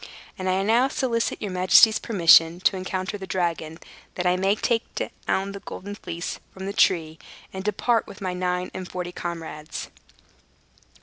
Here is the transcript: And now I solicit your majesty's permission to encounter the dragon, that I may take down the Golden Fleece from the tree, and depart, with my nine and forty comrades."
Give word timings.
And 0.35 0.47
now 0.65 0.85
I 0.85 0.87
solicit 0.87 1.39
your 1.43 1.51
majesty's 1.51 1.99
permission 1.99 2.59
to 2.61 2.75
encounter 2.75 3.19
the 3.19 3.27
dragon, 3.27 3.77
that 4.15 4.25
I 4.25 4.35
may 4.35 4.55
take 4.55 5.05
down 5.27 5.51
the 5.51 5.59
Golden 5.59 5.93
Fleece 5.93 6.39
from 6.51 6.65
the 6.65 6.73
tree, 6.73 7.19
and 7.53 7.63
depart, 7.63 8.07
with 8.07 8.19
my 8.19 8.33
nine 8.33 8.71
and 8.73 8.89
forty 8.89 9.11
comrades." 9.11 9.91